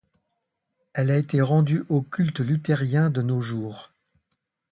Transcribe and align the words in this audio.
Elle 0.93 1.11
a 1.11 1.17
été 1.17 1.41
rendue 1.41 1.83
au 1.89 2.01
culte 2.01 2.39
luthérien 2.39 3.11
de 3.11 3.21
nos 3.21 3.39
jours. 3.39 3.91